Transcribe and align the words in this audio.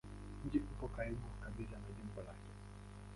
Mji 0.45 0.59
upo 0.59 0.87
karibu 0.87 1.27
kabisa 1.43 1.71
na 1.77 1.87
jimbo 1.97 2.21
lake. 2.21 2.49